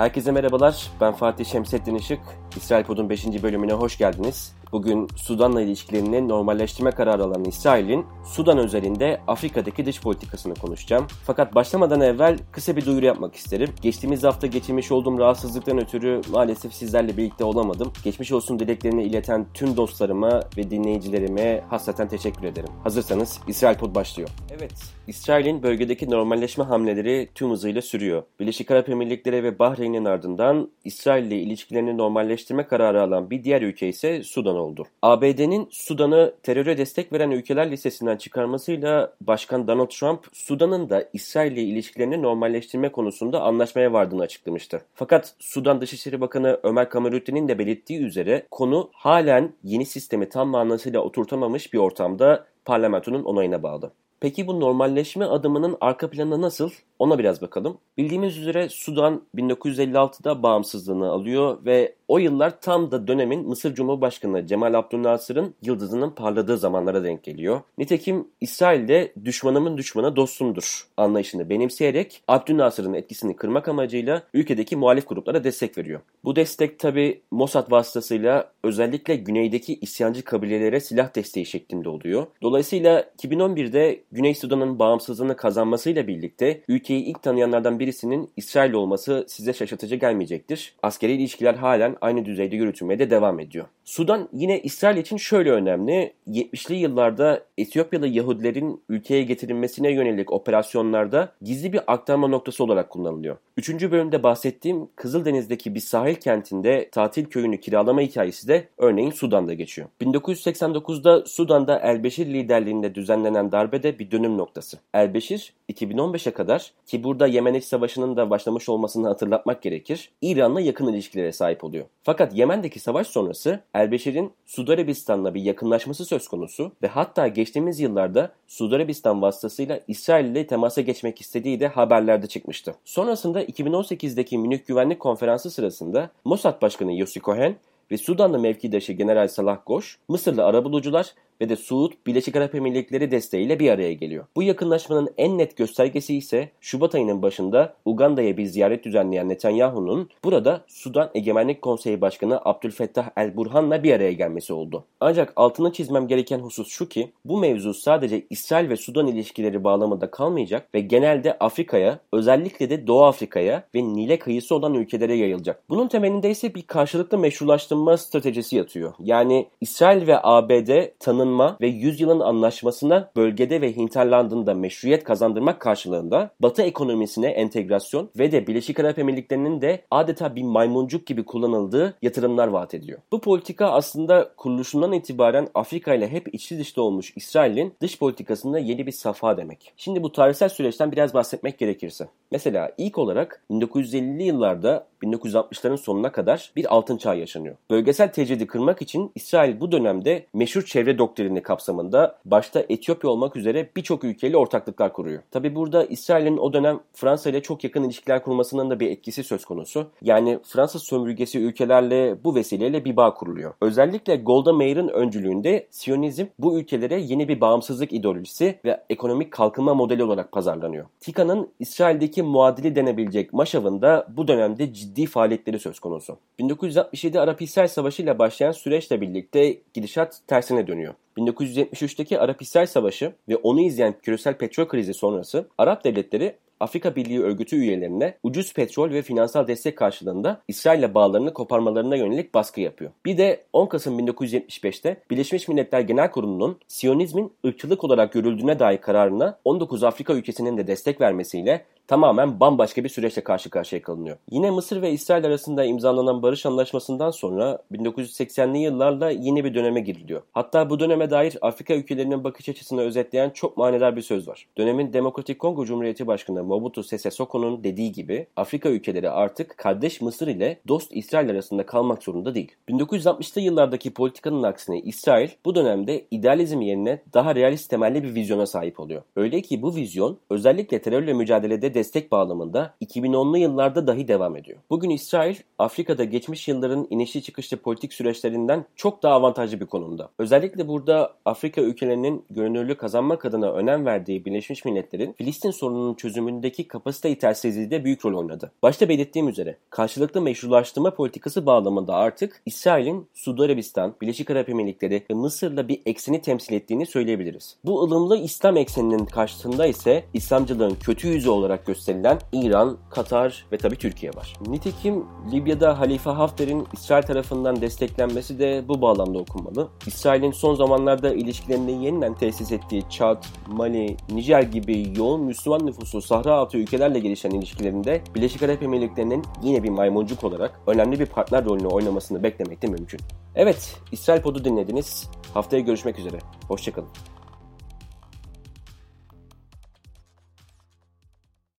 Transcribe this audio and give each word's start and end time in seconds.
Herkese 0.00 0.32
merhabalar. 0.32 0.90
Ben 1.00 1.12
Fatih 1.12 1.44
Şemsettin 1.44 1.94
Işık. 1.94 2.20
İsrail 2.56 2.84
Pod'un 2.84 3.10
5. 3.10 3.42
bölümüne 3.42 3.72
hoş 3.72 3.98
geldiniz. 3.98 4.52
Bugün 4.72 5.08
Sudan'la 5.16 5.62
ilişkilerini 5.62 6.28
normalleştirme 6.28 6.90
kararı 6.90 7.24
alan 7.24 7.44
İsrail'in 7.44 8.06
Sudan 8.24 8.58
özelinde 8.58 9.20
Afrika'daki 9.26 9.86
dış 9.86 10.00
politikasını 10.00 10.54
konuşacağım. 10.54 11.06
Fakat 11.24 11.54
başlamadan 11.54 12.00
evvel 12.00 12.38
kısa 12.52 12.76
bir 12.76 12.86
duyuru 12.86 13.06
yapmak 13.06 13.34
isterim. 13.34 13.68
Geçtiğimiz 13.82 14.24
hafta 14.24 14.46
geçirmiş 14.46 14.92
olduğum 14.92 15.18
rahatsızlıktan 15.18 15.78
ötürü 15.78 16.20
maalesef 16.32 16.74
sizlerle 16.74 17.16
birlikte 17.16 17.44
olamadım. 17.44 17.92
Geçmiş 18.04 18.32
olsun 18.32 18.58
dileklerini 18.58 19.02
ileten 19.02 19.46
tüm 19.54 19.76
dostlarıma 19.76 20.40
ve 20.56 20.70
dinleyicilerime 20.70 21.64
hasreten 21.70 22.08
teşekkür 22.08 22.44
ederim. 22.44 22.70
Hazırsanız 22.82 23.40
İsrail 23.46 23.76
Pod 23.76 23.94
başlıyor. 23.94 24.28
Evet, 24.50 24.72
İsrail'in 25.06 25.62
bölgedeki 25.62 26.10
normalleşme 26.10 26.64
hamleleri 26.64 27.28
tüm 27.34 27.50
hızıyla 27.50 27.82
sürüyor. 27.82 28.22
Birleşik 28.40 28.70
Arap 28.70 28.88
Emirlikleri 28.88 29.44
ve 29.44 29.58
Bahreyn'in 29.58 30.04
ardından 30.04 30.70
İsrail 30.84 31.24
ile 31.24 31.40
ilişkilerini 31.40 31.98
normalleştirme 31.98 32.39
kararı 32.68 33.02
alan 33.02 33.30
bir 33.30 33.44
diğer 33.44 33.62
ülke 33.62 33.88
ise 33.88 34.22
Sudan 34.22 34.56
oldu. 34.56 34.86
ABD'nin 35.02 35.68
Sudan'ı 35.70 36.34
teröre 36.42 36.78
destek 36.78 37.12
veren 37.12 37.30
ülkeler 37.30 37.70
listesinden 37.70 38.16
çıkarmasıyla 38.16 39.12
Başkan 39.20 39.68
Donald 39.68 39.88
Trump, 39.88 40.26
Sudan'ın 40.32 40.90
da 40.90 41.08
İsrail 41.12 41.52
ile 41.52 41.62
ilişkilerini 41.62 42.22
normalleştirme 42.22 42.88
konusunda 42.92 43.42
anlaşmaya 43.42 43.92
vardığını 43.92 44.22
açıklamıştı. 44.22 44.82
Fakat 44.94 45.34
Sudan 45.38 45.80
Dışişleri 45.80 46.20
Bakanı 46.20 46.60
Ömer 46.62 46.90
Kameruttin'in 46.90 47.48
de 47.48 47.58
belirttiği 47.58 48.00
üzere 48.00 48.46
konu 48.50 48.90
halen 48.92 49.52
yeni 49.64 49.86
sistemi 49.86 50.28
tam 50.28 50.48
manasıyla 50.48 51.00
oturtamamış 51.00 51.72
bir 51.72 51.78
ortamda 51.78 52.46
parlamentonun 52.64 53.24
onayına 53.24 53.62
bağlı. 53.62 53.92
Peki 54.20 54.46
bu 54.46 54.60
normalleşme 54.60 55.24
adımının 55.24 55.76
arka 55.80 56.10
planı 56.10 56.42
nasıl? 56.42 56.70
Ona 56.98 57.18
biraz 57.18 57.42
bakalım. 57.42 57.78
Bildiğimiz 57.98 58.38
üzere 58.38 58.68
Sudan 58.68 59.22
1956'da 59.36 60.42
bağımsızlığını 60.42 61.10
alıyor 61.10 61.64
ve 61.64 61.94
o 62.08 62.18
yıllar 62.18 62.60
tam 62.60 62.90
da 62.90 63.08
dönemin 63.08 63.48
Mısır 63.48 63.74
Cumhurbaşkanı 63.74 64.46
Cemal 64.46 64.74
Abdülnasır'ın 64.74 65.54
yıldızının 65.62 66.10
parladığı 66.10 66.58
zamanlara 66.58 67.04
denk 67.04 67.22
geliyor. 67.22 67.60
Nitekim 67.78 68.28
İsrail 68.40 68.88
de 68.88 69.12
düşmanımın 69.24 69.76
düşmanı 69.76 70.16
dostumdur 70.16 70.86
anlayışını 70.96 71.50
benimseyerek 71.50 72.22
Abdülnasır'ın 72.28 72.94
etkisini 72.94 73.36
kırmak 73.36 73.68
amacıyla 73.68 74.22
ülkedeki 74.34 74.76
muhalif 74.76 75.08
gruplara 75.08 75.44
destek 75.44 75.78
veriyor. 75.78 76.00
Bu 76.24 76.36
destek 76.36 76.78
tabi 76.78 77.22
Mossad 77.30 77.70
vasıtasıyla 77.70 78.52
özellikle 78.64 79.16
güneydeki 79.16 79.78
isyancı 79.80 80.24
kabilelere 80.24 80.80
silah 80.80 81.14
desteği 81.14 81.46
şeklinde 81.46 81.88
oluyor. 81.88 82.26
Dolayısıyla 82.42 83.10
2011'de 83.18 84.04
Güney 84.12 84.34
Sudan'ın 84.34 84.78
bağımsızlığını 84.78 85.36
kazanmasıyla 85.36 86.06
birlikte 86.06 86.60
ülkeyi 86.68 87.04
ilk 87.04 87.22
tanıyanlardan 87.22 87.78
birisinin 87.78 88.30
İsrail 88.36 88.72
olması 88.72 89.24
size 89.28 89.52
şaşırtıcı 89.52 89.96
gelmeyecektir. 89.96 90.74
Askeri 90.82 91.12
ilişkiler 91.12 91.54
halen 91.54 91.96
aynı 92.00 92.24
düzeyde 92.24 92.56
yürütülmeye 92.56 92.98
de 92.98 93.10
devam 93.10 93.40
ediyor. 93.40 93.66
Sudan 93.84 94.28
yine 94.32 94.60
İsrail 94.60 94.96
için 94.96 95.16
şöyle 95.16 95.50
önemli. 95.50 96.12
70'li 96.28 96.74
yıllarda 96.74 97.44
Etiyopyalı 97.58 98.08
Yahudilerin 98.08 98.82
ülkeye 98.88 99.22
getirilmesine 99.22 99.92
yönelik 99.92 100.32
operasyonlarda 100.32 101.32
gizli 101.42 101.72
bir 101.72 101.80
aktarma 101.86 102.28
noktası 102.28 102.64
olarak 102.64 102.90
kullanılıyor. 102.90 103.36
Üçüncü 103.56 103.90
bölümde 103.92 104.22
bahsettiğim 104.22 104.88
Kızıldeniz'deki 104.96 105.74
bir 105.74 105.80
sahil 105.80 106.14
kentinde 106.14 106.88
tatil 106.92 107.24
köyünü 107.24 107.60
kiralama 107.60 108.00
hikayesi 108.00 108.48
de 108.48 108.68
örneğin 108.78 109.10
Sudan'da 109.10 109.54
geçiyor. 109.54 109.88
1989'da 110.00 111.26
Sudan'da 111.26 111.78
Elbeşir 111.78 112.26
liderliğinde 112.26 112.94
düzenlenen 112.94 113.52
darbede 113.52 113.98
bir 114.00 114.10
dönüm 114.10 114.38
noktası. 114.38 114.78
Elbeşir 114.94 115.52
2015'e 115.72 116.32
kadar 116.32 116.72
ki 116.86 117.04
burada 117.04 117.26
Yemen 117.26 117.54
İç 117.54 117.64
Savaşı'nın 117.64 118.16
da 118.16 118.30
başlamış 118.30 118.68
olmasını 118.68 119.08
hatırlatmak 119.08 119.62
gerekir. 119.62 120.10
İran'la 120.22 120.60
yakın 120.60 120.86
ilişkilere 120.86 121.32
sahip 121.32 121.64
oluyor. 121.64 121.84
Fakat 122.02 122.34
Yemen'deki 122.34 122.80
savaş 122.80 123.06
sonrası 123.06 123.60
Elbeşir'in 123.74 124.32
Suudi 124.46 124.72
Arabistan'la 124.72 125.34
bir 125.34 125.42
yakınlaşması 125.42 126.04
söz 126.04 126.28
konusu 126.28 126.72
ve 126.82 126.88
hatta 126.88 127.28
geçtiğimiz 127.28 127.80
yıllarda 127.80 128.32
Suudi 128.48 128.76
Arabistan 128.76 129.22
vasıtasıyla 129.22 129.80
İsrail 129.88 130.24
ile 130.24 130.46
temasa 130.46 130.80
geçmek 130.80 131.20
istediği 131.20 131.60
de 131.60 131.68
haberlerde 131.68 132.26
çıkmıştı. 132.26 132.74
Sonrasında 132.84 133.42
2018'deki 133.44 134.38
Münih 134.38 134.66
Güvenlik 134.66 135.00
Konferansı 135.00 135.50
sırasında 135.50 136.10
Mossad 136.24 136.62
Başkanı 136.62 136.92
Yossi 136.92 137.20
Cohen 137.20 137.56
ve 137.90 137.98
Sudanlı 137.98 138.38
mevkidaşı 138.38 138.92
General 138.92 139.28
Salah 139.28 139.58
Goş, 139.66 139.98
Mısırlı 140.08 140.44
arabulucular 140.44 141.14
ve 141.40 141.48
de 141.48 141.56
Suud 141.56 141.92
Birleşik 142.06 142.36
Arap 142.36 142.54
Emirlikleri 142.54 143.10
desteğiyle 143.10 143.60
bir 143.60 143.70
araya 143.70 143.92
geliyor. 143.92 144.24
Bu 144.36 144.42
yakınlaşmanın 144.42 145.14
en 145.18 145.38
net 145.38 145.56
göstergesi 145.56 146.16
ise 146.16 146.48
Şubat 146.60 146.94
ayının 146.94 147.22
başında 147.22 147.74
Uganda'ya 147.84 148.36
bir 148.36 148.46
ziyaret 148.46 148.84
düzenleyen 148.84 149.28
Netanyahu'nun 149.28 150.08
burada 150.24 150.64
Sudan 150.68 151.10
Egemenlik 151.14 151.62
Konseyi 151.62 152.00
Başkanı 152.00 152.40
Abdülfettah 152.44 153.10
El-Burhan'la 153.16 153.82
bir 153.82 153.92
araya 153.92 154.12
gelmesi 154.12 154.52
oldu. 154.52 154.84
Ancak 155.00 155.32
altını 155.36 155.72
çizmem 155.72 156.08
gereken 156.08 156.38
husus 156.38 156.68
şu 156.68 156.88
ki 156.88 157.12
bu 157.24 157.38
mevzu 157.38 157.74
sadece 157.74 158.26
İsrail 158.30 158.68
ve 158.68 158.76
Sudan 158.76 159.06
ilişkileri 159.06 159.64
bağlamında 159.64 160.10
kalmayacak 160.10 160.74
ve 160.74 160.80
genelde 160.80 161.38
Afrika'ya 161.38 161.98
özellikle 162.12 162.70
de 162.70 162.86
Doğu 162.86 163.04
Afrika'ya 163.04 163.64
ve 163.74 163.82
Nil'e 163.82 164.18
kıyısı 164.18 164.54
olan 164.54 164.74
ülkelere 164.74 165.14
yayılacak. 165.14 165.62
Bunun 165.68 165.88
temelinde 165.88 166.30
ise 166.30 166.54
bir 166.54 166.62
karşılıklı 166.62 167.18
meşrulaştırma 167.18 167.96
stratejisi 167.96 168.56
yatıyor. 168.56 168.94
Yani 169.00 169.48
İsrail 169.60 170.06
ve 170.06 170.18
ABD 170.22 170.98
tanın 170.98 171.29
tanınma 171.30 171.56
ve 171.60 171.66
yüzyılın 171.66 172.20
anlaşmasına 172.20 173.10
bölgede 173.16 173.60
ve 173.60 173.76
hinterlandında 173.76 174.54
meşruiyet 174.54 175.04
kazandırmak 175.04 175.60
karşılığında 175.60 176.30
Batı 176.40 176.62
ekonomisine 176.62 177.28
entegrasyon 177.28 178.10
ve 178.18 178.32
de 178.32 178.46
Birleşik 178.46 178.80
Arap 178.80 178.98
Emirlikleri'nin 178.98 179.60
de 179.60 179.84
adeta 179.90 180.36
bir 180.36 180.42
maymuncuk 180.42 181.06
gibi 181.06 181.24
kullanıldığı 181.24 181.94
yatırımlar 182.02 182.48
vaat 182.48 182.74
ediyor. 182.74 182.98
Bu 183.12 183.20
politika 183.20 183.66
aslında 183.66 184.32
kuruluşundan 184.36 184.92
itibaren 184.92 185.48
Afrika 185.54 185.94
ile 185.94 186.08
hep 186.08 186.34
içli 186.34 186.58
dışta 186.58 186.82
olmuş 186.82 187.12
İsrail'in 187.16 187.74
dış 187.80 187.98
politikasında 187.98 188.58
yeni 188.58 188.86
bir 188.86 188.92
safha 188.92 189.36
demek. 189.36 189.72
Şimdi 189.76 190.02
bu 190.02 190.12
tarihsel 190.12 190.48
süreçten 190.48 190.92
biraz 190.92 191.14
bahsetmek 191.14 191.58
gerekirse. 191.58 192.08
Mesela 192.30 192.72
ilk 192.78 192.98
olarak 192.98 193.42
1950'li 193.50 194.22
yıllarda 194.22 194.86
1960'ların 195.02 195.76
sonuna 195.76 196.12
kadar 196.12 196.52
bir 196.56 196.74
altın 196.74 196.96
çağ 196.96 197.14
yaşanıyor. 197.14 197.56
Bölgesel 197.70 198.12
tecridi 198.12 198.46
kırmak 198.46 198.82
için 198.82 199.12
İsrail 199.14 199.60
bu 199.60 199.72
dönemde 199.72 200.26
meşhur 200.34 200.62
çevre 200.62 200.98
doktrini 200.98 201.19
kapsamında 201.42 202.18
başta 202.24 202.64
Etiyopya 202.68 203.10
olmak 203.10 203.36
üzere 203.36 203.70
birçok 203.76 204.04
ülkeyle 204.04 204.36
ortaklıklar 204.36 204.92
kuruyor. 204.92 205.22
Tabi 205.30 205.54
burada 205.54 205.84
İsrail'in 205.84 206.36
o 206.36 206.52
dönem 206.52 206.80
Fransa 206.92 207.30
ile 207.30 207.42
çok 207.42 207.64
yakın 207.64 207.84
ilişkiler 207.84 208.22
kurmasının 208.22 208.70
da 208.70 208.80
bir 208.80 208.90
etkisi 208.90 209.24
söz 209.24 209.44
konusu. 209.44 209.86
Yani 210.02 210.38
Fransız 210.44 210.82
sömürgesi 210.82 211.38
ülkelerle 211.38 212.24
bu 212.24 212.34
vesileyle 212.34 212.84
bir 212.84 212.96
bağ 212.96 213.14
kuruluyor. 213.14 213.54
Özellikle 213.60 214.16
Golda 214.16 214.52
Meir'in 214.52 214.88
öncülüğünde 214.88 215.66
Siyonizm 215.70 216.26
bu 216.38 216.58
ülkelere 216.58 217.00
yeni 217.00 217.28
bir 217.28 217.40
bağımsızlık 217.40 217.92
ideolojisi 217.92 218.58
ve 218.64 218.84
ekonomik 218.90 219.32
kalkınma 219.32 219.74
modeli 219.74 220.04
olarak 220.04 220.32
pazarlanıyor. 220.32 220.86
TİKA'nın 221.00 221.48
İsrail'deki 221.58 222.22
muadili 222.22 222.74
denebilecek 222.76 223.32
Maşav'ın 223.32 223.82
da 223.82 224.06
bu 224.16 224.28
dönemde 224.28 224.72
ciddi 224.72 225.06
faaliyetleri 225.06 225.58
söz 225.58 225.80
konusu. 225.80 226.16
1967 226.38 227.20
Arap-İsrail 227.20 227.68
Savaşı 227.68 228.02
ile 228.02 228.18
başlayan 228.18 228.52
süreçle 228.52 229.00
birlikte 229.00 229.58
gidişat 229.74 230.20
tersine 230.26 230.66
dönüyor. 230.66 230.94
1973'teki 231.26 232.18
Arap-İsrail 232.18 232.66
Savaşı 232.66 233.12
ve 233.28 233.36
onu 233.36 233.60
izleyen 233.60 233.94
küresel 234.02 234.34
petrol 234.34 234.68
krizi 234.68 234.94
sonrası 234.94 235.48
Arap 235.58 235.84
devletleri 235.84 236.36
Afrika 236.60 236.96
Birliği 236.96 237.20
örgütü 237.20 237.56
üyelerine 237.56 238.14
ucuz 238.22 238.54
petrol 238.54 238.90
ve 238.90 239.02
finansal 239.02 239.46
destek 239.46 239.78
karşılığında 239.78 240.42
İsrail'le 240.48 240.94
bağlarını 240.94 241.32
koparmalarına 241.32 241.96
yönelik 241.96 242.34
baskı 242.34 242.60
yapıyor. 242.60 242.90
Bir 243.04 243.18
de 243.18 243.44
10 243.52 243.66
Kasım 243.66 243.98
1975'te 243.98 244.96
Birleşmiş 245.10 245.48
Milletler 245.48 245.80
Genel 245.80 246.10
Kurulu'nun 246.10 246.58
Siyonizmin 246.68 247.32
ırkçılık 247.46 247.84
olarak 247.84 248.12
görüldüğüne 248.12 248.58
dair 248.58 248.78
kararına 248.78 249.38
19 249.44 249.84
Afrika 249.84 250.12
ülkesinin 250.12 250.56
de 250.56 250.66
destek 250.66 251.00
vermesiyle 251.00 251.64
tamamen 251.90 252.40
bambaşka 252.40 252.84
bir 252.84 252.88
süreçle 252.88 253.22
karşı 253.24 253.50
karşıya 253.50 253.82
kalınıyor. 253.82 254.16
Yine 254.30 254.50
Mısır 254.50 254.82
ve 254.82 254.90
İsrail 254.92 255.26
arasında 255.26 255.64
imzalanan 255.64 256.22
barış 256.22 256.46
anlaşmasından 256.46 257.10
sonra 257.10 257.58
1980'li 257.72 258.58
yıllarla 258.58 259.10
yeni 259.10 259.44
bir 259.44 259.54
döneme 259.54 259.80
giriliyor. 259.80 260.22
Hatta 260.32 260.70
bu 260.70 260.80
döneme 260.80 261.10
dair 261.10 261.38
Afrika 261.42 261.74
ülkelerinin 261.74 262.24
bakış 262.24 262.48
açısını 262.48 262.80
özetleyen 262.80 263.30
çok 263.30 263.56
manidar 263.56 263.96
bir 263.96 264.02
söz 264.02 264.28
var. 264.28 264.46
Dönemin 264.58 264.92
Demokratik 264.92 265.38
Kongo 265.38 265.64
Cumhuriyeti 265.64 266.06
Başkanı 266.06 266.44
Mobutu 266.44 266.82
Sese 266.82 267.10
Soko'nun 267.10 267.64
dediği 267.64 267.92
gibi 267.92 268.26
Afrika 268.36 268.68
ülkeleri 268.68 269.10
artık 269.10 269.58
kardeş 269.58 270.00
Mısır 270.00 270.28
ile 270.28 270.60
dost 270.68 270.92
İsrail 270.92 271.30
arasında 271.30 271.66
kalmak 271.66 272.02
zorunda 272.02 272.34
değil. 272.34 272.52
1960'lı 272.68 273.40
yıllardaki 273.40 273.94
politikanın 273.94 274.42
aksine 274.42 274.80
İsrail 274.80 275.28
bu 275.44 275.54
dönemde 275.54 276.04
idealizm 276.10 276.60
yerine 276.60 277.02
daha 277.14 277.34
realist 277.34 277.70
temelli 277.70 278.02
bir 278.02 278.14
vizyona 278.14 278.46
sahip 278.46 278.80
oluyor. 278.80 279.02
Öyle 279.16 279.42
ki 279.42 279.62
bu 279.62 279.76
vizyon 279.76 280.18
özellikle 280.30 280.82
terörle 280.82 281.12
mücadelede 281.12 281.79
destek 281.80 282.12
bağlamında 282.12 282.74
2010'lu 282.82 283.38
yıllarda 283.38 283.86
dahi 283.86 284.08
devam 284.08 284.36
ediyor. 284.36 284.58
Bugün 284.70 284.90
İsrail, 284.90 285.36
Afrika'da 285.58 286.04
geçmiş 286.04 286.48
yılların 286.48 286.86
inişli 286.90 287.22
çıkışlı 287.22 287.56
politik 287.56 287.92
süreçlerinden 287.92 288.64
çok 288.76 289.02
daha 289.02 289.14
avantajlı 289.14 289.60
bir 289.60 289.66
konumda. 289.66 290.08
Özellikle 290.18 290.68
burada 290.68 291.14
Afrika 291.24 291.60
ülkelerinin 291.60 292.24
görünürlüğü 292.30 292.76
kazanmak 292.76 293.24
adına 293.24 293.52
önem 293.52 293.86
verdiği 293.86 294.24
Birleşmiş 294.24 294.64
Milletler'in 294.64 295.12
Filistin 295.12 295.50
sorununun 295.50 295.94
çözümündeki 295.94 296.68
kapasite 296.68 297.08
yetersizliği 297.08 297.70
de 297.70 297.84
büyük 297.84 298.04
rol 298.04 298.18
oynadı. 298.18 298.52
Başta 298.62 298.88
belirttiğim 298.88 299.28
üzere 299.28 299.56
karşılıklı 299.70 300.20
meşrulaştırma 300.20 300.94
politikası 300.94 301.46
bağlamında 301.46 301.94
artık 301.94 302.42
İsrail'in 302.46 303.06
Suudi 303.14 303.42
Arabistan, 303.42 303.94
Birleşik 304.02 304.30
Arap 304.30 304.48
Emirlikleri 304.48 305.04
ve 305.10 305.14
Mısır'la 305.14 305.68
bir 305.68 305.80
ekseni 305.86 306.22
temsil 306.22 306.54
ettiğini 306.54 306.86
söyleyebiliriz. 306.86 307.56
Bu 307.64 307.82
ılımlı 307.82 308.16
İslam 308.18 308.56
ekseninin 308.56 309.04
karşısında 309.04 309.66
ise 309.66 310.04
İslamcılığın 310.14 310.74
kötü 310.74 311.08
yüzü 311.08 311.30
olarak 311.30 311.59
gösterilen 311.66 312.18
İran, 312.32 312.76
Katar 312.90 313.46
ve 313.52 313.58
tabi 313.58 313.76
Türkiye 313.76 314.12
var. 314.12 314.36
Nitekim 314.46 315.04
Libya'da 315.32 315.78
Halife 315.80 316.10
Hafter'in 316.10 316.66
İsrail 316.72 317.02
tarafından 317.02 317.60
desteklenmesi 317.60 318.38
de 318.38 318.64
bu 318.68 318.82
bağlamda 318.82 319.18
okunmalı. 319.18 319.68
İsrail'in 319.86 320.32
son 320.32 320.54
zamanlarda 320.54 321.14
ilişkilerini 321.14 321.84
yeniden 321.84 322.14
tesis 322.14 322.52
ettiği 322.52 322.84
Çad, 322.90 323.24
Mali, 323.46 323.96
Nijer 324.10 324.42
gibi 324.42 324.92
yoğun 324.96 325.24
Müslüman 325.24 325.66
nüfusu 325.66 326.02
Sahra 326.02 326.34
altı 326.34 326.58
ülkelerle 326.58 326.98
gelişen 326.98 327.30
ilişkilerinde 327.30 328.02
Birleşik 328.14 328.42
Arap 328.42 328.62
Emirlikleri'nin 328.62 329.24
yine 329.42 329.62
bir 329.62 329.70
maymuncuk 329.70 330.24
olarak 330.24 330.60
önemli 330.66 331.00
bir 331.00 331.06
partner 331.06 331.44
rolünü 331.44 331.66
oynamasını 331.66 332.22
beklemek 332.22 332.62
de 332.62 332.66
mümkün. 332.66 333.00
Evet, 333.34 333.76
İsrail 333.92 334.22
Pod'u 334.22 334.44
dinlediniz. 334.44 335.10
Haftaya 335.34 335.62
görüşmek 335.62 335.98
üzere. 335.98 336.18
Hoşçakalın. 336.48 336.88